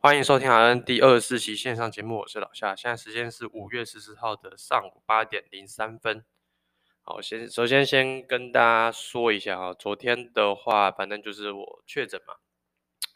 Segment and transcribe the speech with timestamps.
[0.00, 2.76] 欢迎收听 RN 第二十四期线上节目，我是老夏。
[2.76, 6.24] 现在时间是五月十四号的上午八点零三分。
[7.02, 12.36] 好，先首先先跟大家说一下哈，昨天的话，反正就是我确诊嘛。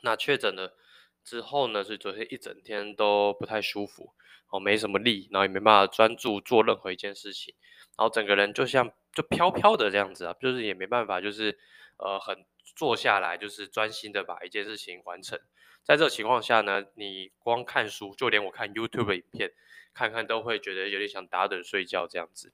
[0.03, 0.75] 那确诊了
[1.23, 4.15] 之后呢，是昨天一整天都不太舒服，
[4.49, 7.55] 哦，没什么力，然后也没办法专注做任何一件事情，
[7.97, 11.57] 然后整个人就像就飘飘的这样子啊，就是也没办法，就是
[11.99, 12.45] 呃很
[12.75, 15.39] 坐下来，就是专心的把一件事情完成。
[15.83, 19.53] 在这个情况下呢，你光看书，就连我看 YouTube 影片，
[19.93, 22.53] 看看都会觉得有点想打盹睡觉这样子。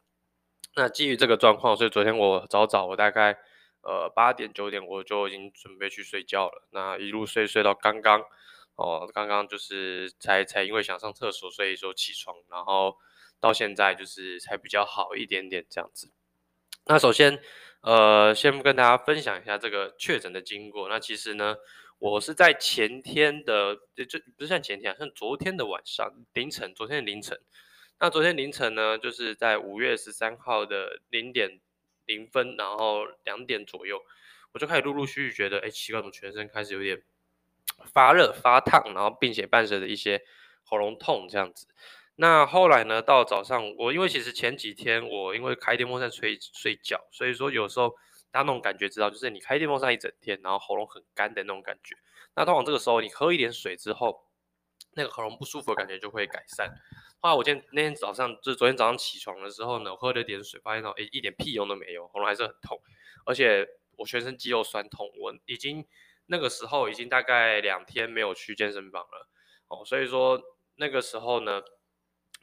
[0.74, 3.36] 那基于这个状况，所以昨天我早早，我大概
[3.82, 6.66] 呃八点九点我就已经准备去睡觉了。
[6.70, 8.22] 那一路睡睡到刚刚
[8.76, 12.96] 哦，刚刚就是才才因为想上厕所，所以说起床，然后
[13.38, 16.10] 到现在就是才比较好一点点这样子。
[16.86, 17.38] 那首先
[17.82, 20.88] 呃，先跟大家分享一下这个确诊的经过。
[20.88, 21.56] 那其实呢。
[21.98, 23.74] 我是在前天的，
[24.06, 27.40] 就不是像前天啊，像昨天的晚上凌晨，昨天凌晨。
[27.98, 31.58] 那昨天凌晨呢，就是在五月十三号的零点
[32.04, 34.02] 零分，然后两点左右，
[34.52, 37.02] 我就开始陆陆续续觉得，哎，奇怪，怎么全身开始有点
[37.86, 40.22] 发热、发烫，然后并且伴随着一些
[40.64, 41.66] 喉咙痛这样子。
[42.16, 47.96] 那后来呢，到早上，我因为其实前几天我因为开电风扇吹睡觉，所以说有时候。
[48.30, 51.96] 大家那种感觉知道，就是你开电风扇一整天，然后喉咙很干的那种感觉。
[52.34, 54.26] 那通常这个时候，你喝一点水之后，
[54.94, 56.70] 那个喉咙不舒服的感觉就会改善。
[57.20, 62.80] 后来我今天那天早上，就是昨天早上起床的时候呢，我喝了点水，发现到诶一点屁用都没有，喉咙还是很痛，
[63.24, 65.10] 而且我全身肌肉酸痛。
[65.18, 65.86] 我已经
[66.26, 69.28] 那个时候已经大概两天没有去健身房了
[69.68, 70.40] 哦，所以说
[70.76, 71.62] 那个时候呢。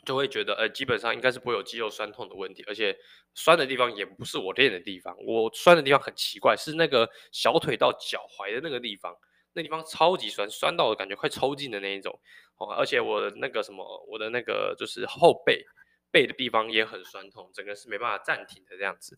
[0.05, 2.99] 就会觉得，呃，基本上应该是不会有肌肉酸痛的问题，而且
[3.35, 9.15] 酸的地方也不是我练的地方，我酸的地方很奇怪，是那个小腿到脚踝的那个地方，
[9.53, 12.19] 那地方超级酸，酸到我感觉快抽筋的那一种，
[12.57, 15.65] 哦，而且我的那个什么，我的那个就是后背
[16.11, 19.17] 背的地方也很酸痛，整个是没办法暂停的这样子。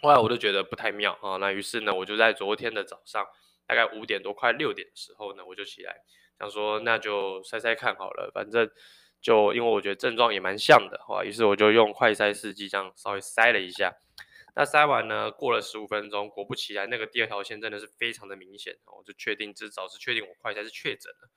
[0.00, 3.26] 后来我就觉得不太妙啊，那于是呢，我就在昨天的早上，
[3.66, 5.96] 大概五点多快六点的时候呢，我就起来
[6.38, 8.70] 想说，那就筛筛看好了，反正。
[9.24, 13.90] 就因为我觉得症状也蛮像的，哈，于是我就用快筛试剂这样稍微筛了一下。
[14.54, 21.30] 那筛完呢，过了十五分钟，果不其然，那个第二条线真的是非常的明显，我就确定至少是确定我快筛是确诊了。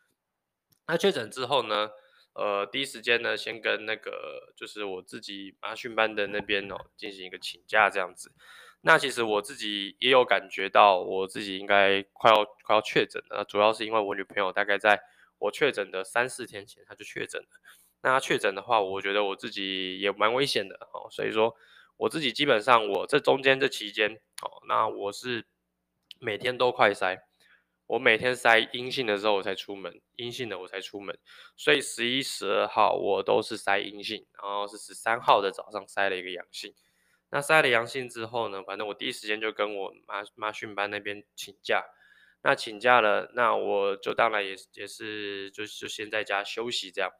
[0.85, 1.89] 那确诊之后呢，
[2.33, 8.33] 呃，第一时间呢，先跟那个就是我自己麻训班的那边哦进行一个请假这样子。
[8.81, 15.01] 那其实我自己也有感觉到我自己应该快要快要确诊了，主要是因为我女朋友大概在。
[15.39, 17.47] 我确诊的三四天前，他就确诊了。
[18.01, 21.09] 那他确诊的话，我觉得我自己也蛮危险的哦。
[21.09, 21.55] 所以说，
[21.97, 25.45] 我自己基本上我这中间这期间哦，那我是
[26.19, 27.19] 每天都快筛，
[27.87, 31.17] 我每天筛阴性的时候我才出门，阴性的我才出门。
[31.55, 36.75] 所以十一、十二号我都是筛阴性，然后是十三号的早上筛了一个阳性。
[37.29, 41.83] 那筛了阳性之后呢，反正我第一时间就跟我妈妈训班那边请假。
[42.43, 47.11] 那请假了，那我就当然也也是就就先在家休息这样。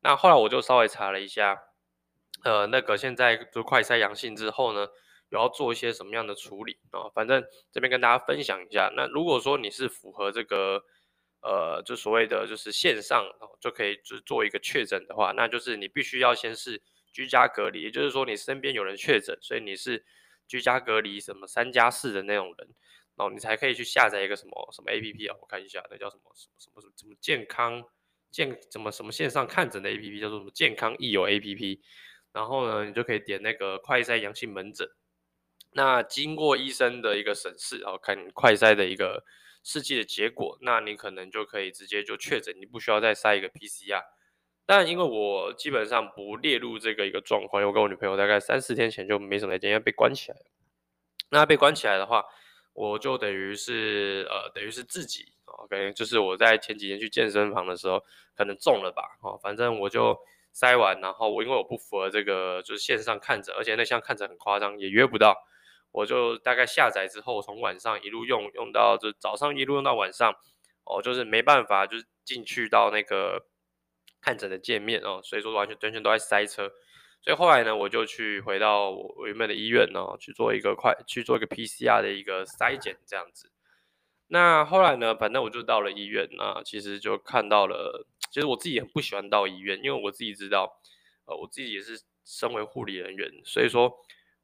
[0.00, 1.58] 那后来我就稍微查了一下，
[2.42, 4.88] 呃，那个现在就快筛阳性之后呢，
[5.28, 7.06] 有要做一些什么样的处理啊？
[7.14, 8.92] 反正这边跟大家分享一下。
[8.96, 10.82] 那如果说你是符合这个
[11.42, 13.24] 呃，就所谓的就是线上
[13.60, 20.04] 就可以就做一个确诊的话，那就是你必须要先是居家隔离，也就是说你身边有人确诊，所以你是
[20.48, 22.68] 居家隔离什么三加四的那种人。
[23.16, 25.36] 哦，你才可以去下载一个什么什么 APP 啊？
[25.40, 27.84] 我看一下，那叫什么什么什么什么什么健康
[28.30, 31.80] 健怎么什么线上看诊的 APP，叫做什么健康益友 APP。
[32.32, 34.88] 然后呢，你就可以点那个快筛阳性门诊。
[35.74, 39.22] 那经过医生的一个审视，然后看快筛的一个
[39.62, 44.02] 试剂的结果，那你可能就可以直接就确诊，你不需要再筛一个 PCR。
[44.64, 50.46] 但因为我基本上不列入这个一个状况，因为我跟我女朋友大概三四天前就没什么来，因为被关起来了。
[51.30, 52.24] 那被关起来的话。
[52.74, 58.02] 我就等于是呃，等于是自己，OK，就是我在前几天去健身房的时候，
[58.34, 60.18] 可能中了吧，哦，反正我就
[60.52, 65.36] 塞完，然后我因为我不符合这个就是线上看诊，而且那项看诊很夸张，也约不到，
[65.90, 70.34] 我就大概下载之后，从晚上一路用用到就早上一路用到晚上，
[70.84, 73.44] 哦，就是没办法，就是进去到那个
[74.22, 76.72] 看诊的界面哦，所以说完全完全都在塞车。
[77.22, 83.50] 所以后来呢，我就去回到我原本的医院呢，去做一个快去做一个 PCR 的一个筛检这样子。
[84.26, 90.80] 那后来呢，反正我就到了医院，那其实就看到了，其实我自己很不喜欢到医院，因为我自己知道，
[91.26, 93.92] 呃，我自己也是身为护理人员，所以说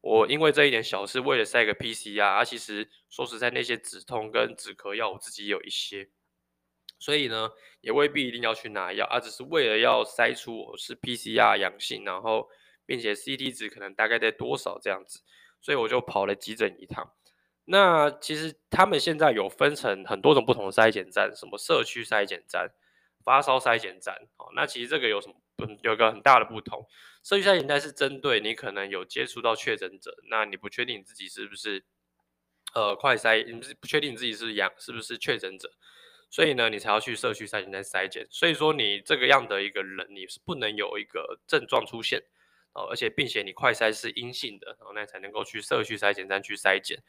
[0.01, 6.07] 我因为这一点小事，为了筛个 PCR，啊，其实说实在，那些止痛跟止咳药我自己有一些，
[6.99, 7.49] 所以呢，
[7.81, 12.47] 也未必一定要去拿药，啊、只是为了要筛出我是 PCR 阳性，然后
[12.89, 15.21] 并且 CT 值可能大概在多少这样子，
[15.61, 17.13] 所以我就跑了急诊一趟。
[17.65, 22.71] 那其实他们现在有分成很多种不同的筛检站，什么社区筛检站、
[23.23, 26.83] 发烧筛检站，哦，那其实这个有什么不有个很大的不同？
[27.23, 31.85] 社区筛检站是针对你可能有接触到确诊者，那你不确定自己是不是
[32.73, 35.69] 呃快筛，你不确定自己是阳是不是确诊者。
[36.31, 38.27] 所以呢，你才要去社区筛检站筛检。
[38.29, 42.21] 所以说，你这个样的一个人，你是不能有一个症状出现
[42.73, 47.01] 哦，而且并且你快筛是阴性的，然后那才能够去社区筛检站去筛检。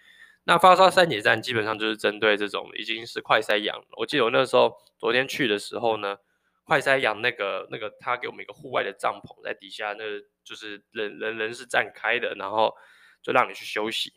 [0.45, 3.85] 那发烧筛检站基本上就是针对这种已经是快筛阳。
[3.99, 6.17] 我记得我那时候昨天去的时候呢，
[6.65, 10.05] 快筛阳那个那个他给我们一个户外的帐篷在底下，那
[10.43, 12.75] 就是人人人是站开的，然后
[13.23, 14.13] 就让你去休息。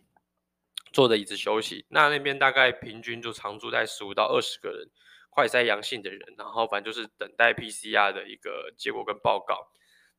[0.93, 4.87] 坐着椅子休息，那那边大概平均就常住在十五到二十个人，
[5.31, 9.71] 快筛阳性的人，然后反正就是等待 PCR 的一个结果跟报告。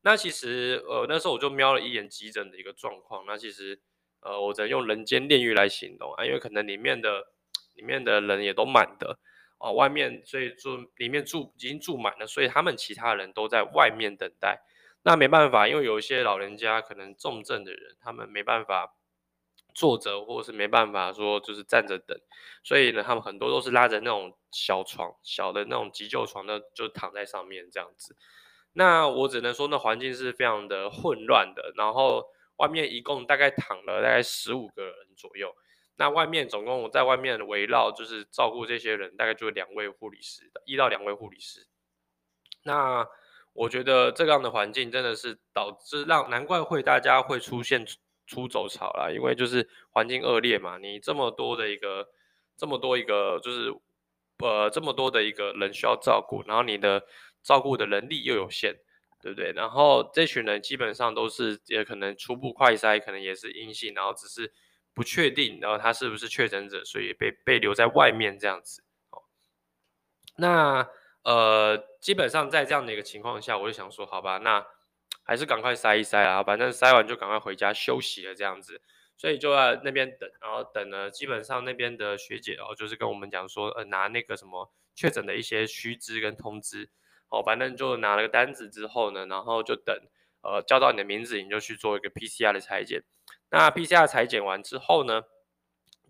[0.05, 3.81] 那其实呃那时候我就瞄了一眼急诊的一个状况，那其实
[4.21, 7.33] 呃我只能用人间炼狱来形容啊，因为可能里面的
[7.73, 9.17] 里面的人也都满的
[9.57, 14.61] 啊，外面所以住里面住已经住满了，所以他们其他人都在外面等待。
[15.01, 18.95] 那没办法，因为有一些老人家可能重症的人，他们没办法。
[19.77, 22.17] 坐着或者是没办法说就是站着等，
[22.63, 28.15] 所以呢，他们很多都是拉着那种小床，小的那种急救床呢，就躺在上面这样子。
[28.75, 31.73] 那我只能说，那环境是非常的混乱的。
[31.75, 32.23] 然后
[32.57, 35.53] 外面一共大概躺了大概十五个人左右。
[35.95, 41.67] 那外面总共在外面围绕就是照顾这些人，大概就两位护理师，一到两位护理师。
[42.63, 43.07] 那
[43.53, 47.85] 我觉得这样的环境真的是导致让难怪会大家会出现。
[48.27, 52.07] 出走潮啦，因为就是环境恶劣嘛，你这么多的一个，
[52.57, 53.71] 这么多一个，就是
[54.39, 57.03] 呃这么多的一个人需要照顾，然后你的
[57.45, 58.75] 照顾的能力又有限，
[59.21, 59.53] 对不对？
[59.53, 64.51] 然后这群人基本上都是也可能初步快筛，可能也是阴性，然后只是
[64.93, 68.83] 不确定，然后他是不是确诊者，所以被被留在外面这样子。
[69.11, 69.21] 哦，
[70.37, 70.89] 那
[71.23, 74.65] 呃基本上在这样的一个情况下，我就想说，好吧，那。
[75.27, 78.79] 还是赶快筛一筛啊，反正筛完就赶快回家休息了这样子，
[79.17, 86.87] 所以就在那边等，然后等了，基本上那边的学姐哦，就是跟我们讲说，呃，拿那个什么确诊的一些须知跟通知，
[87.29, 89.95] 哦，反正就拿了个单子之后呢，然后就等，
[90.41, 93.03] 呃，叫到你的名字，你就去做一个 PCR 的裁剪。
[93.49, 95.23] 那 PCR 裁剪完之后呢，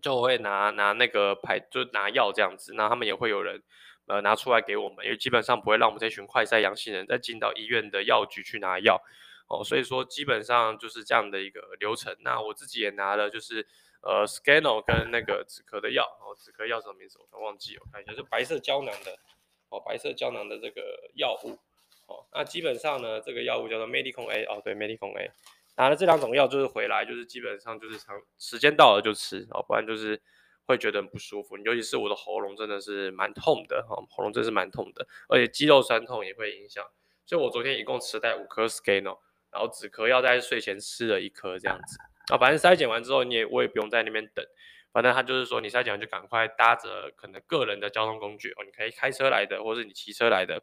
[0.00, 3.62] 就会拿拿那个牌，就拿药这样子，那他们也会有人。
[4.08, 9.02] 呃，拿出来给我们，因为基本上不会让我们这群快筛阳性人再进到医院的药局去拿药
[9.48, 12.16] 哦，所以说基本上就是这样的一个流程。
[12.20, 13.66] 那我自己也拿了，就是
[14.02, 19.18] 呃，Scano 跟那个止咳的药哦，止咳药什么名字我忘记了，我看一下，是白色胶囊的
[19.68, 21.58] 哦，白色胶囊的这个药物
[22.06, 22.26] 哦。
[22.32, 25.30] 那基本上呢，这个药物叫做 Medicon A 哦，对，Medicon A，
[25.76, 30.22] 拿了这两种药就是回来，就是基本上就是长时间到了就吃哦，不然就是。
[30.68, 36.84] 会觉得很不舒服，尤其是我的喉咙真的是蛮痛的哈，喉咙真是蛮痛的，而且肌肉酸痛也会影响。
[37.24, 39.20] 所以我昨天一共吃带五颗 Scano，
[39.52, 41.96] 然后止咳药在睡前吃了一颗这样子。
[42.32, 44.44] 啊，反正筛检完之后你也我也不用在那边等，
[44.96, 50.62] 反正他就是说你筛检完就赶快搭着可能个人的交通工具哦，你可以开车来的，或是你骑车来的，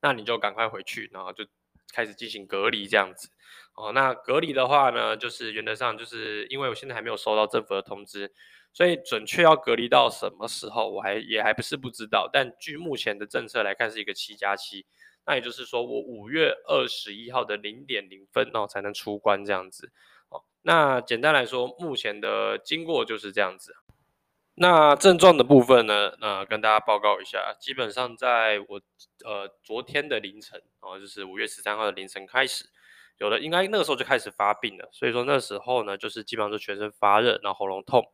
[0.00, 1.44] 那你就赶快回去，然后就
[1.92, 3.28] 开始进行隔离这样子。
[3.74, 8.32] 哦，那隔离的话呢，就是原则上就是因为我现在还没有收到政府的通知。
[8.72, 12.30] 所以准确要隔离到什么时候，我还也还不是不知道。
[12.32, 14.86] 但据目前的政策来看，是一个七加七，
[15.26, 19.90] 那也就是说，我五月二十一号的零点零分哦才能出关这样子。
[20.30, 23.74] 哦，那简单来说，目前的经过就是这样子。
[24.60, 28.80] 那症状的部分呢，呃跟大家报告一下，基本上在我
[29.24, 32.68] 呃昨天的凌晨，哦，就是五月十三号的凌晨开始，
[33.18, 34.88] 有的应该那个时候就开始发病了。
[34.90, 38.12] 所以说那时候呢，就是基本上是全身发热，然后喉咙痛。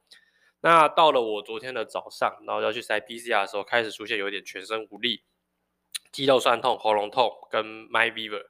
[0.61, 5.23] 那到了我昨天的早上，然后要去筛 PCR 的时候，开始出现有点全身无力、
[6.13, 8.45] 肌肉酸痛、喉咙痛跟 My Fever。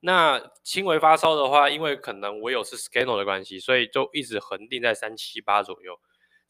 [0.00, 6.00] 那轻微发烧的话，因为可能我有是 Scano 的关系，所以就一直恒定在三七八左右，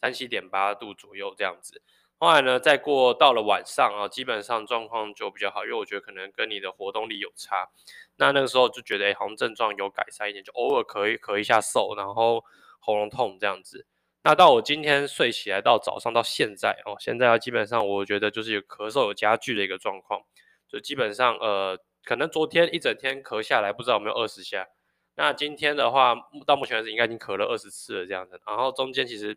[0.00, 1.82] 三七点八度左右这样子。
[2.18, 7.68] 后来呢，再过到了晚上啊，基本上状况就比较好，因为我觉得可能跟你的活动力有差。
[8.16, 12.44] 那那个时候就觉得，哎，好像症状有改善一点，就偶尔咳一咳一下嗽，然后
[12.78, 13.86] 喉咙痛这样子。
[14.22, 20.20] 那到我今天睡起来到早上到现在哦，现在基本上我觉得就是有咳嗽有加剧的一个状况，
[20.68, 24.68] 就基本上呃，可能昨天一整天咳下来不知道有没有二十下，
[25.16, 26.14] 那今天的话
[26.46, 29.36] 到目前为止应该已经咳了二十次了这样子，然后中间其实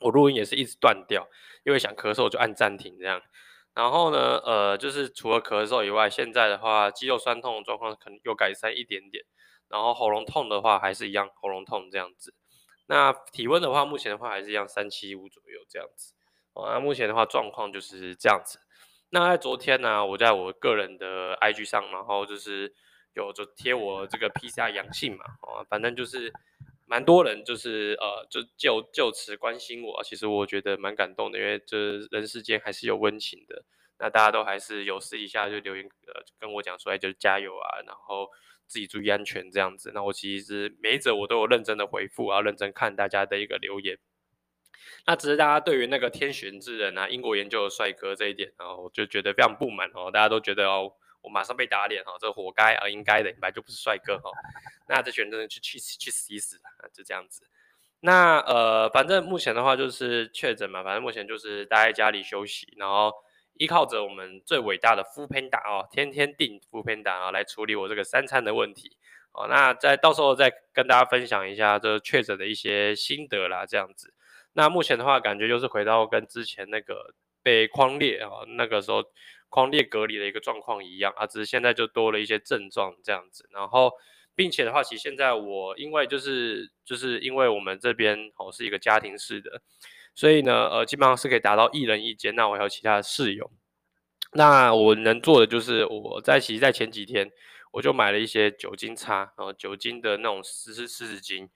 [0.00, 1.28] 我录音也是一直断掉，
[1.64, 3.22] 因为想咳嗽就按暂停这样，
[3.74, 9.24] 然后呢，呃，就是除了咳嗽以外，现在的话肌肉酸痛状况可能有改善一点点。
[9.68, 12.32] 然后喉咙痛的话还是一样，喉咙痛这样子。
[12.86, 16.14] 那体温的话，目前的话还是一样三七五左右这样子。
[16.52, 18.60] 哦，那目前的话状况就是这样子。
[19.10, 22.72] 那在昨天呢、我在我个人的 IG 上，然后就是
[23.14, 26.32] 有就贴我这个 PCR 阳性嘛，哦，反正就是
[26.84, 33.64] 蛮多人就是呃就就就此关心我，其实我觉得蛮感动的，因为这人世间还是有温情的。
[33.98, 38.28] 那大家都还是有私底下就留言呃跟我讲说，哎，就加油啊，然后。
[38.68, 43.96] 自己注意安全这样子，那我其实每一则我都有认真的回复，啊认真看大家的一个留言。
[45.06, 50.10] 那只是大家对于那个天选之人啊，英国研究的帅哥这一点，然后我就觉得非常不满哦。
[50.12, 50.92] 大家都觉得哦，
[51.22, 54.30] 我马上被打脸哈，这活该啊，应该的，本来就不是帅哥哈。
[54.88, 57.42] 那这群人去去去死一死啊，就这样子。
[58.00, 63.12] 那呃，反正目前的话就是确诊嘛，反正目前就是待在家里休息，然后。
[63.58, 68.98] 依靠着我们最伟大的 f o o Panda 哦，天天订 f o o Panda 啊，来处理我这个三餐的问题
[69.32, 69.46] 哦。
[69.48, 74.12] 那再到时候再跟大家分享一下这确诊的一些心得啦，这样子。
[74.56, 79.04] 那目前的话，感觉就是回到跟之前那个被框列啊，那个时候
[79.50, 83.46] 框列隔离的一个状况一样啊，只是现在就多了一些症状这样子。
[83.52, 83.92] 然后，
[84.34, 89.60] 并且的话，其实现在我因为就是就是因为我们这边哦是一个家庭式的。
[90.14, 92.34] 所以呢，呃，基本上是可以达到一人一间。
[92.34, 93.50] 那我还有其他的室友，
[94.32, 97.30] 那我能做的就是我在其实，在前几天
[97.72, 101.46] 我就买了一些酒精擦，然后酒精的那种湿湿湿纸巾，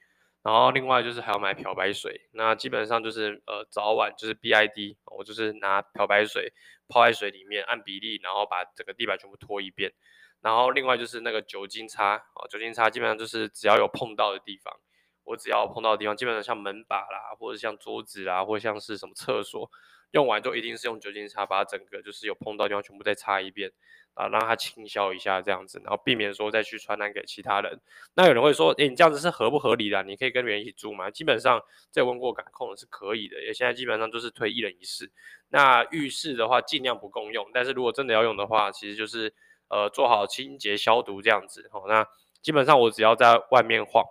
[0.43, 2.29] 然后另外就是还要买漂白水。
[2.33, 6.53] 那基本上就是呃早晚就是 BID，我就是拿漂白水
[6.89, 9.93] 泡在水里面，按比例，然后把整个地板全部拖一遍。
[10.41, 14.75] 然后另外就是那个酒精擦，哦，酒精擦基本上就是只要有碰到的地方。
[15.25, 19.71] 我只要碰到的地方，基本上像门把啦，或者像桌子啦，或者像是什么厕所，
[20.13, 23.71] 用完就一定是用酒精擦，把它整个就是有碰到地方全部再擦一遍
[24.15, 27.81] 啊，让它清消一下这样子，然后避免说再去传染给其他人。
[28.15, 30.03] 那有人会说，诶，你这样子是合不合理的？
[30.03, 31.11] 你可以跟别人一起住吗？
[31.11, 35.11] 基本上在问过感控的是可以的，也现在基本上就是推一人一室。
[35.49, 39.33] 那浴室的话，尽量不共用，但是如果真的要用的话，其实就是
[39.69, 41.69] 呃做好清洁消毒这样子。
[41.73, 42.07] 好，那
[42.43, 44.05] 基本上我只要在外面晃。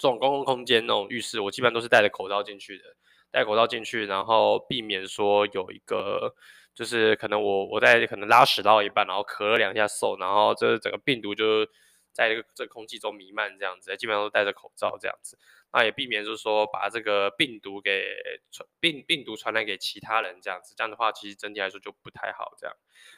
[0.00, 2.84] 这种公共空间那种浴室，我基本上都是戴着口罩进去的，
[3.30, 6.34] 戴口罩进去，然后避免说有一个，
[6.74, 11.64] 就是可能我我在可能拉屎到一半，然后咳了两下嗽，然后这整个病毒就
[12.12, 15.38] 在这个这个空气中弥漫这样子，基本上都戴着口罩这样子，
[15.72, 18.06] 那也避免就是说把这个病毒给
[18.50, 22.74] 传病病毒传染给其他人这样子，这样的话其实整体来说就不太好这样，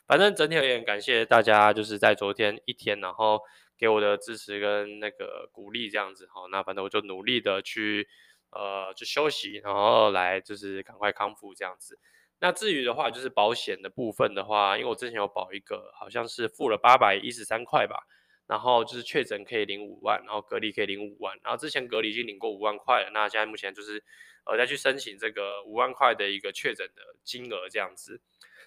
[0.07, 3.41] 反正整体而言感谢大家就是在昨天一天，然后。
[3.81, 8.07] 给我的支持跟那个鼓励，这样子好，那反正我就努力的去，
[8.51, 11.99] 呃，就休息，然后来就是赶快康复这样子。
[12.41, 18.07] 那至于的话，就是保险的部分的话，因为我之前有保一个，好像是付了八百一十三块吧，
[18.47, 24.03] 然后就是确诊可以领五万，然后隔离可以领五万，然后之前隔离已经领过五万块了，那现在目前就是
[24.45, 28.21] 呃再去申请这个五万块的一个确诊的金额这样子。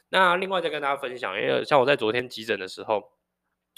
[0.09, 3.11] 那另外再跟大家分享，因为像我在昨天急诊的时候。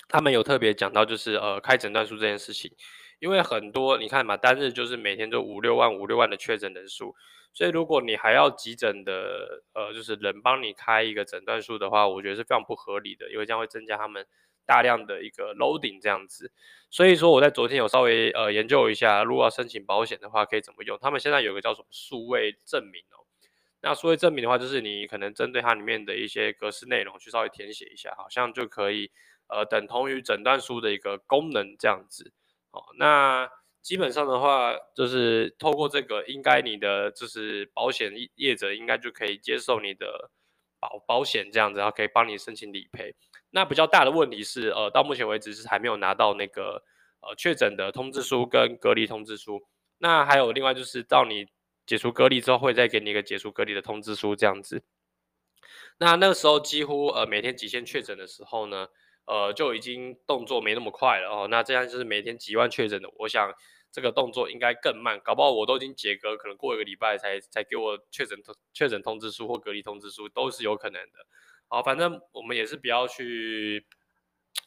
[0.08, 2.72] 他们有特别讲到，就是呃开诊断书这件事情，
[3.20, 7.16] 因为很多你看嘛，单日就是每天都五六万五六万的确诊人数，
[7.54, 14.26] 所以如果你还要急诊的呃就是人帮你开一个诊断书的话，我觉得是非常不合理的，因为这样会增加他们
[14.66, 16.52] 大量的一个 loading 这样子。
[16.90, 20.98] 所以说我在昨天有稍微呃研究一下，如果要申请保险的话可以怎么用。
[21.02, 23.24] 他们现在有个叫什么数位证明哦，
[23.82, 29.12] 那数位证明的话，就是你可能针对它里面的一些格式内容去稍微填写一下，好像就可以。
[29.48, 32.34] 呃，等同于诊断书的一个功能这样子，
[32.76, 33.50] 哦，那
[33.82, 40.30] 基本上的话，就是透过这个，应该你的就是保险业者应该就可以接受你的
[40.80, 43.16] 保保险这样子，然后可以帮你申请理赔。
[43.52, 46.84] 那比较大的问题是，呃，到目前为止是还没有拿到那个
[47.22, 49.66] 呃确诊的通知书跟隔离通知书。
[50.00, 51.48] 那还有另外就是到你
[51.86, 54.84] 解除隔离之后，会再给你一个解除隔离的通知书这样子。
[56.00, 58.90] 那那个时候几乎呃每天极限确诊的时候呢，
[59.26, 61.48] 呃，就已经动作没那么快了哦。
[61.50, 63.52] 那这样就是每天几万确诊的，我想
[63.92, 71.26] 这个动作应该更慢，搞不好我都已经解隔，可能过一个礼拜才才给我确诊通确诊通知书或隔离通知书，都是有可能的。
[71.68, 73.86] 好，反正我们也是不要去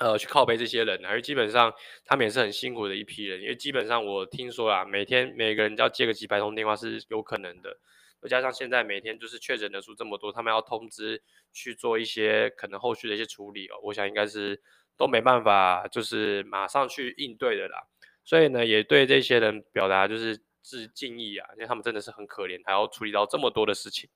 [0.00, 1.73] 呃去靠背这些人，而基本上
[2.05, 7.79] 他们也是很辛苦的一批人，因为基本上我听说啊，每天每个人要接个几百通电话是有可能的。
[8.21, 11.23] 再加上现在每天就是确诊人数这么多，他们要通知
[11.53, 14.61] 去做一些可能后续的一些处理哦，我想应该是
[14.97, 17.85] 都没办法，就是马上去应对的啦。
[18.25, 24.11] 所以呢，也对这些人表达就是致敬意啊，因为他们真的是很可怜，还要处理到这么多的事情。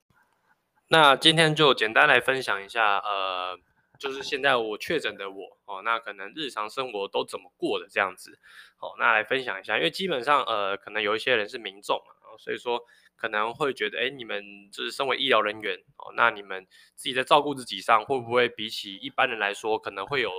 [0.89, 3.59] 那今天就简单来分享一下，呃，
[3.99, 8.39] 就是现在我确诊的我哦，那可能日常生活都怎么过的这样子，
[8.79, 12.85] 哦，那来分享一下，因为基本上呃，可能有一些人是民众嘛，哦，所以说
[13.17, 14.43] 可能会觉得，哎，你们
[14.73, 16.67] 就是身为医疗人员哦，那你们
[16.97, 20.31] 自己在照顾自己上，会不会比起一般人来说，可能会有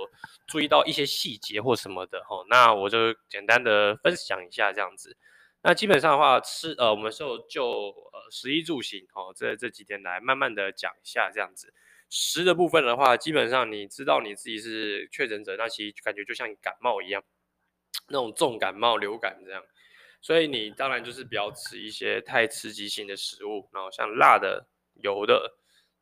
[0.46, 5.16] 注意到一些细节或什么的，哦，那我就简单的分享一下这样子。
[5.62, 7.64] 那基本上的话，吃呃，我们就就
[8.12, 11.72] 呃食衣住行哦，这这几天来慢慢的讲一下这样子。
[12.10, 17.24] 食的部分的话，基本上你知道你自己是确诊者，那其实感觉就像感冒一样，
[18.08, 19.62] 那种重感冒、流感这样。
[20.24, 25.54] 所以你当然就是不要吃一些太刺激性的食物，然后像辣的、油的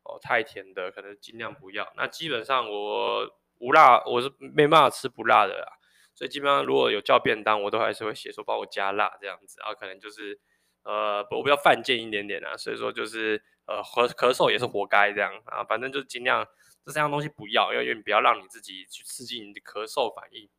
[0.03, 1.91] 哦，太甜的可能尽量不要。
[1.97, 5.67] 那基本上我无辣，我是没办法吃不辣的啦。
[6.15, 10.39] 所以基本上如果有叫便当，我都还是会写说帮我加辣这样子，然后可能就是
[10.83, 16.47] 呃我比较犯贱一点点啊，所以说就是呃咳咳嗽也是活该这样啊，反正就尽量
[16.85, 20.49] 这三样东西不要，因为不要让你自己去刺激你的咳嗽反应。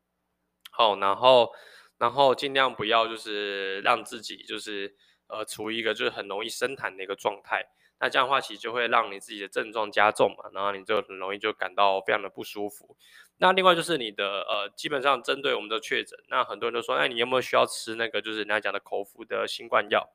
[0.71, 1.51] 好，然后
[1.99, 4.95] 然后尽量不要就是让自己就是
[5.29, 7.65] 呃处于一个就是很容易生痰的一个状态。
[8.01, 12.97] 那这样的话，其实就会让你自己的症状加重嘛，然后你就很容易就感到非常的不舒服。
[13.39, 20.09] 那另外就是你的呃，基本上针对我们的确诊，那很多人都说，那你有没有需要吃那个就是人家讲的口服的新冠药？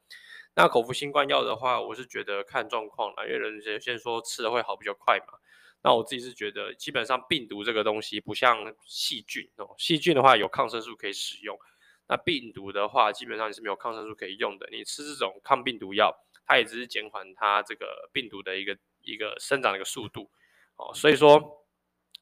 [0.56, 5.40] 那口服新冠药的话，我是觉得看状况啦，因为人家先说吃了会好比较快嘛。
[5.82, 11.58] 那我自己是觉得，基本上病毒这个东西不像细菌哦，细菌的话有抗生素可以使用，
[12.10, 14.68] 那病毒的话基本上你是没有抗生素可以用的。
[14.70, 16.14] 你吃这种抗病毒药。
[16.52, 20.32] 它也只是减缓它这个病毒的一个一个生长的一个速度，
[20.78, 21.64] 哦，所以说，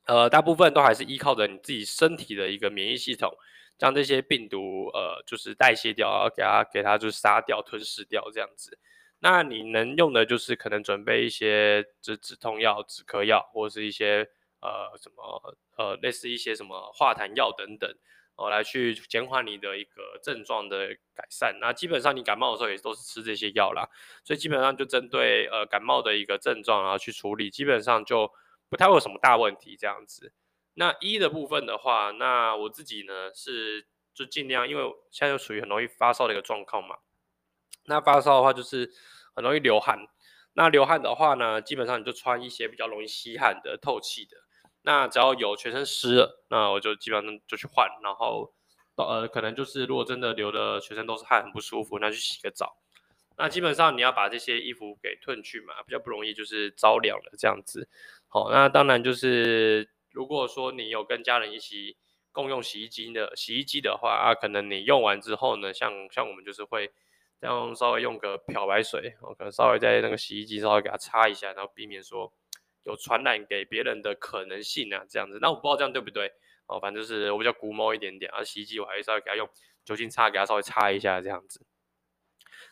[0.06, 3.34] 呃，大部分都还是依靠着你自己身体的一个免疫系统，
[3.78, 8.78] 将这些病毒呃就是代谢掉，给它给它就是杀掉、吞噬掉这样子。
[9.20, 14.30] 那你能用的就是可能准备一些止止痛药、止咳药，或是一些
[14.60, 17.90] 呃什么呃类似一些什么化痰药等等。
[18.38, 21.58] 哦，来去减缓你的一个症状的改善。
[21.60, 23.90] 那基本上你感冒的时候也都是吃这些药啦，
[24.24, 28.32] 所以基本上就针对呃感冒的一个症状然后去处理，基本上就
[28.70, 30.32] 不太会有什么大问题这样子。
[30.76, 36.98] 那一的部分的话，那我自己呢是就尽量，因为现在就属于很容易发烧的一个状况嘛。
[37.86, 38.92] 那发烧的话就是
[39.34, 39.98] 很容易流汗，
[40.54, 44.38] 那流汗的话呢，基本上你就穿一些比较容易吸汗的、透气的。
[44.88, 48.54] 那只要有全身湿了，那我就基本上就去换，然后
[48.96, 52.78] 呃，可能就是如果真的流的全身都是汗，很不舒服，那去洗个澡。
[53.36, 57.90] 那基本上你要把这些衣服给褪去嘛，比较不容易就是着凉了这样子。
[58.30, 61.98] 好，那当然就是如果说你有跟家人一起
[62.32, 66.90] 共用洗衣机的洗衣机的话啊，可能你用完之后呢，像像我们就是会
[67.42, 72.32] 这样稍微用个漂白水，我可能稍微在那个洗衣机稍微给它擦一下，然后避免说。
[72.88, 76.32] 有传染给别人的可能性啊，这样子，那我不知道这样对不对
[76.68, 79.48] 哦，反正就是我比较龟毛一点点啊，洗衣机我还是稍微给他用
[79.84, 81.66] 酒精擦，给他稍微擦一下这样子。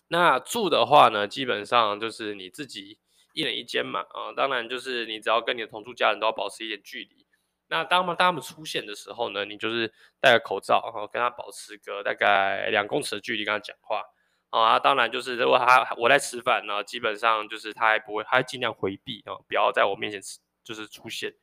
[0.07, 2.97] 那住的话呢，基本上就是你自己
[3.33, 7.27] 一人一间嘛，啊，当然就是你只要跟你的同住家人都要保持一点距离。
[7.67, 14.03] 那当当他们出现的时候呢，你就是戴个口罩，然后跟他保持个大概两公尺的距离跟他讲话。
[14.51, 21.33] 啊，当然就是如果他我在吃饭呢，基本上就是他还不会，他尽量回避啊，不要在我面前吃，就是出现。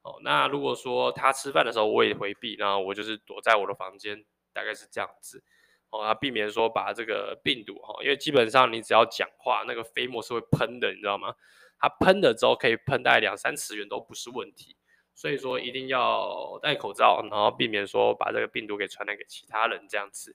[0.00, 5.44] 哦，那如果说他吃饭的时候我也回避，然后我就是躲在我的房间，大概是这样子。
[5.90, 11.34] 哦，他避免说把这个病毒哈，因为基本上你只要讲话，那个飞沫是会喷的，你知道吗？
[11.78, 14.76] 它喷了之后可以喷大概两三尺远都不是问题，
[15.14, 20.34] 所以说一定要戴口罩，然后避免说把这个病毒给传染给其他人这样子。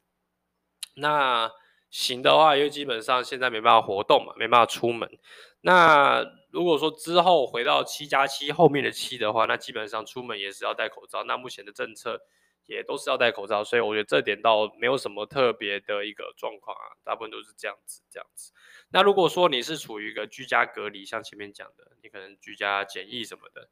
[0.94, 1.52] 那。
[1.90, 5.10] 行的话，因为基本上现在没办法活动嘛，没办法出门。
[5.62, 11.24] 那如果说之后回到七加七后面的七的话，那基本上出门也是要戴口罩。
[11.24, 12.22] 那目前的政策
[12.66, 18.52] 也都是要戴口罩，所以我觉得这点倒没有什么特别的一个状况啊，大部分都是这样子这样子。
[18.90, 23.70] 那如果说你是处于一个居家隔离，像前面讲的，你可能居家检疫什么的，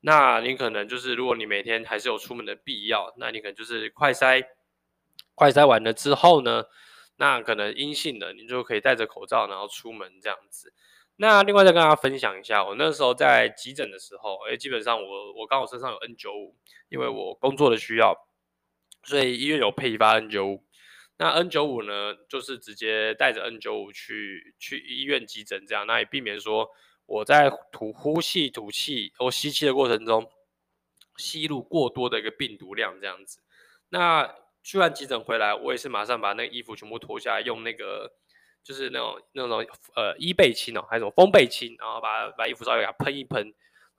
[0.00, 4.46] 那你可能就是如果你每天还是有出门的必要，那你可能就是快筛，
[5.34, 6.64] 快筛完了之后呢，
[7.16, 10.72] 那可能阴性的，你就可以戴着口罩，然后出门这样子。
[11.16, 16.56] 那另外再跟大家分享一下，我那时候在急诊的时候，诶，基本上我我刚好身上有 N 九五
[16.88, 18.16] 因为我工作的需要，
[19.04, 20.64] 所以医院有配发 N 九五。
[21.16, 26.68] 那 N 九五呢，就是直接带着 N 九五去去医院急诊这样，那也避免说
[27.06, 30.28] 我在吐呼气、吐气或吸气的过程中
[31.16, 33.38] 吸入过多的一个病毒量这样子。
[33.90, 38.10] 那去完急诊回来，我也是马上把那个衣服全部脱下来，用那个
[38.62, 39.58] 就是那种那种
[39.94, 43.42] 呃衣背清哦，还是什么风背清，然后把把衣服稍微给它喷一喷，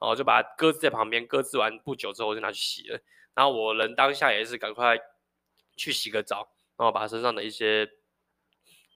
[0.00, 3.00] 后就把它搁置在旁边，搁置完不久之后就拿去洗了。
[3.32, 4.98] 然后我人当下也是赶快
[5.76, 7.88] 去洗个澡，然后把身上的一些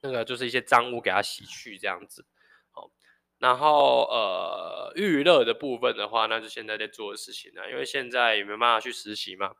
[0.01, 2.25] 那个就是一些脏污给它洗去这样子。
[2.71, 2.91] 好，
[3.39, 9.53] 然后呃娱乐的部分的话，那就现在在做的事情了，因为现在也没办法去实习嘛。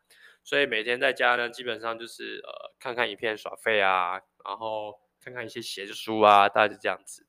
[0.44, 4.14] 所以每天在家呢，基本上就是呃看看影片耍废啊，
[4.46, 7.28] 然后看看一些写书啊，大概是这样子。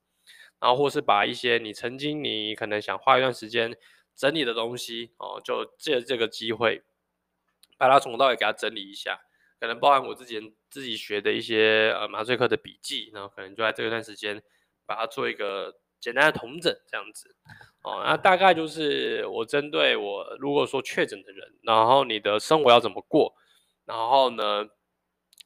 [0.60, 3.76] 然后或是把一些你曾经你可能想花一段时间
[4.14, 6.82] 整理的东西哦，就借这个机会
[7.76, 9.20] 把它从头到尾给它整理一下。
[9.58, 14.42] 可能包含我之前自己学的一些呃麻醉科的笔记，然后可能就在这一段时间
[14.86, 17.34] 把它做一个简单的同诊，这样子。
[17.82, 23.34] 哦，那大概就是我针对我如果说确诊的人，然后你的生活要怎么过，
[23.86, 24.66] 然后呢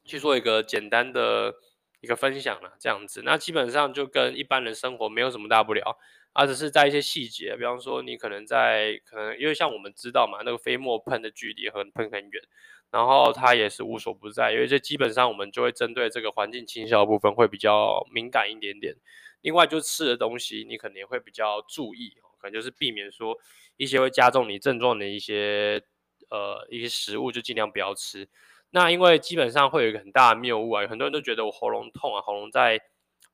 [0.03, 1.53] 去做一个简单的
[2.01, 3.21] 一个分享了，这样子。
[3.23, 5.97] 那基本上就跟一般人生活没有什么大不了，
[6.33, 12.43] 而只是在一些细节，比方说你可能在可能因为像我们知道嘛，那个飞沫喷的距离很喷很远，
[12.91, 18.95] 然后它也是无所不在，因为这基本上我们就会针对这个环境清消部分会比较敏感一点点。
[19.41, 22.17] 另外就吃的东西，你可能也会比较注意。
[22.39, 23.35] 可能就是避免说
[23.77, 25.81] 一些会加重你症状的一些
[26.29, 28.29] 呃一些食物，就尽量不要吃。
[28.69, 32.79] 那因为基本上会有一个很大的谬误啊，很多人都觉得我喉咙痛啊，喉咙在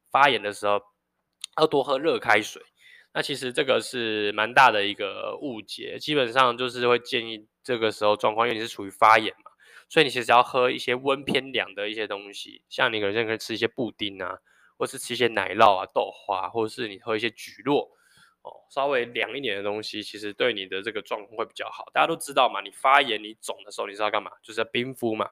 [0.09, 0.81] 发炎的时候
[1.57, 2.61] 要多喝热开水。
[3.13, 9.51] 那其实这个是蛮大的一个误解，基本上就是会建议这个时候状况，因为你是处于发炎嘛，
[9.89, 14.39] 所以你其实要喝一些温偏凉的一些东西，像你可能可以吃一些布丁啊，
[14.77, 17.89] 或是吃一些奶酪啊、豆花，或者是你喝一些蒟蒻。
[18.45, 21.89] 哦，稍微凉一点的东西，其实对你的这个状况会比较好。
[21.93, 24.31] 大家都知道嘛，你发炎、你肿的时候，你知道干嘛？
[24.41, 25.29] 就是要冰敷嘛。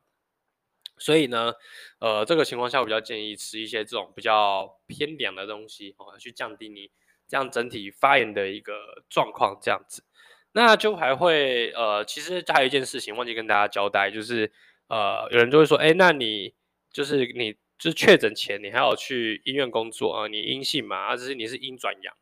[0.97, 1.53] 所以呢，
[1.99, 6.89] 呃，这个情况下，我比较建议吃一些这种比较偏凉的东西哦，去降低你
[7.27, 9.59] 这样整体发炎的一个状况。
[9.61, 10.05] 这样子，
[10.53, 14.49] 那就还会呃，其实还有一件事情忘记跟大家交代，就是
[14.87, 16.53] 呃，有人就会说，哎，那你
[16.93, 20.27] 就是你就是确诊前，你还要去医院工作啊？
[20.27, 20.97] 你阴性嘛？
[20.97, 22.13] 啊，只是你是阴转阳。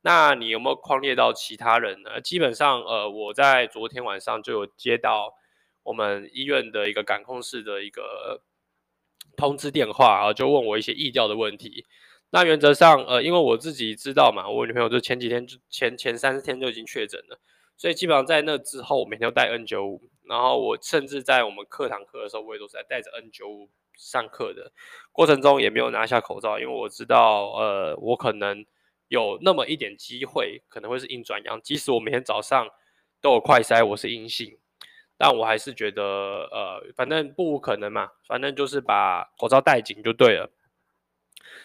[0.00, 2.20] 那你有没有匡列到其他人呢？
[2.20, 5.32] 基本上，呃，我在昨天晚上就有接到
[5.84, 8.42] 我们医院的一个感控室的一个
[9.36, 11.86] 通知电话啊，就问我一些疫调的问题。
[12.30, 17.38] 那原则上，呃，因为我自己知道嘛，我女朋友就前几天就前前三天就已经确诊了，
[17.76, 24.70] 所以基本上在那之后，我每天都戴 N 九五然后我甚至在我们课堂课的时候，我也都是在戴着 N 九五上课的
[25.10, 28.64] 过程中，也没有拿下口罩，因为我知道，呃，我可能。
[29.08, 31.62] 有那么一点机会，可能会是阴转阳。
[31.62, 32.68] 即使我每天早上
[33.20, 34.58] 都有快筛，我是阴性，
[35.16, 38.10] 但我还是觉得，呃，反正不可能嘛。
[38.26, 40.50] 反正就是把口罩戴紧就对了。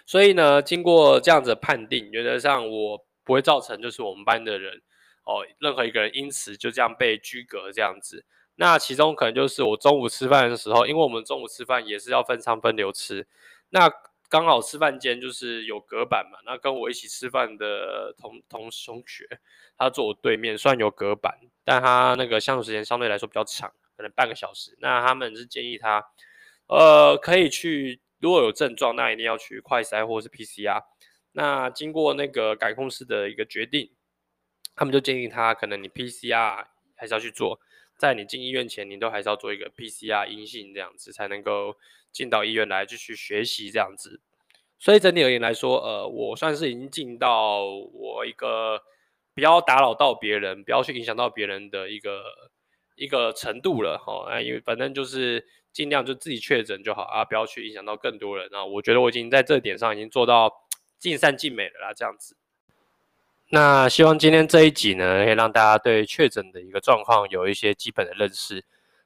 [0.05, 4.79] 所以呢，经过这样子判定，原则上我不会造成就是我们班的人
[5.23, 8.23] 哦，任何一个人因此就这样被居隔这样子。
[8.61, 13.27] 那其中可能就是我中午吃饭的时候，因为我们中午吃饭也是要分餐分流吃，
[13.71, 13.91] 那。
[14.31, 19.27] 刚好吃饭间就是有隔板嘛，那跟我一起吃饭的同同同学，
[19.77, 24.77] 他坐我对面，虽然有隔板，但他那个相处时间相对来说比较长，可能半个小时。
[24.79, 26.05] 那他们是建议他，
[26.67, 30.81] 呃，可以去，如果有症状，那一定要去快筛或是 PCR。
[31.33, 33.91] 那经过那个感控室的一个决定，
[34.77, 37.59] 他们就建议他，可能你 PCR 还是要去做，
[38.01, 41.75] 在你进医院前，你都还是要做一个 PCR 阴性这样子，才能够。
[42.13, 44.19] 进到医院来继续学习这样子，
[44.77, 48.81] 所以整体而言来说，呃，我算是已经尽到我一个
[49.33, 52.21] 不要打扰到别人，不要去影响到别人的一个
[52.97, 54.29] 一个程度了哈。
[54.29, 58.65] 啊，因为反正就是尽量就自己确诊就好啊，不要去影响到更多人啊。
[58.65, 60.51] 我觉得我已经在这点上已经做到
[60.99, 62.35] 尽善尽美了啦，这样子。
[63.53, 68.63] 那希望今天这一集呢，可以让大家对确诊的一个状况有一些基本的认识。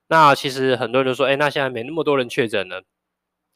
[0.08, 2.84] 那其实很多人都说，哎，那现在没那么多人确诊了。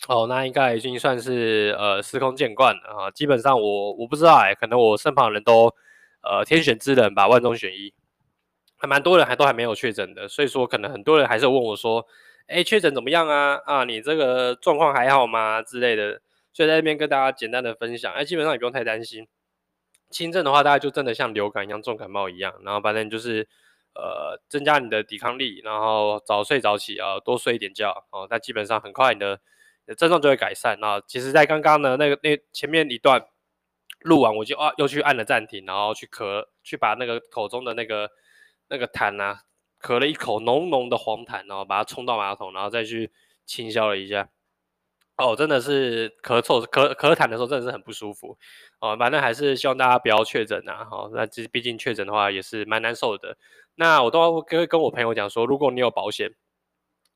[0.07, 3.11] 哦，那应该已经算是呃司空见惯了啊。
[3.11, 5.71] 基本上我我不知道哎，可能我身旁的人都
[6.23, 7.93] 呃天选之人吧，万中选一，
[8.75, 10.27] 还蛮多人还都还没有确诊的。
[10.27, 12.03] 所以说可能很多人还是问我说，
[12.47, 13.61] 哎，确诊怎么样啊？
[13.63, 15.61] 啊，你这个状况还好吗？
[15.61, 16.19] 之类的。
[16.51, 19.27] 所以在这边跟大家简单的分享，哎，基本上也不用太担心。
[20.09, 23.47] 轻症的话，大概就真的像流感一样，重感冒一样，然后反正就是
[23.93, 28.27] 呃增加你的抵抗力，然后早睡早起啊，多睡一点觉哦。
[28.29, 29.39] 但基本上很快你的。
[29.97, 30.77] 症状就会改善。
[30.79, 33.25] 那其实，在刚刚呢，那个那前面一段
[34.01, 38.07] 录完，我就啊又去按了暂停，然后去咳，去把那个口中的那个
[38.67, 39.41] 那个痰啊，
[39.81, 43.11] 咳了一口浓浓的黄痰，然后把它冲到马桶，然后再去
[43.47, 44.29] 清消了一下。
[45.19, 48.37] 哦，真的是咳嗽、咳咳痰的时候，真的是很不舒服。
[48.79, 50.85] 哦，反正还是希望大家不要确诊啊。
[50.89, 53.37] 好、哦，那其实毕竟确诊的话也是蛮难受的。
[53.75, 56.31] 那我都会跟我朋友讲说，如果你有保险，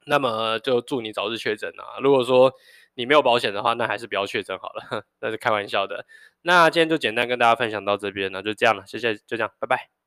[0.05, 1.99] 那么就祝你早日确诊啊。
[2.01, 2.53] 如果说
[2.95, 6.05] 你没有保险的话，那还是不要确诊好了， 那是开玩笑的。
[6.41, 10.02] 那今天就简单跟大家分享到这边，那就这样了，谢谢，就这样，拜拜。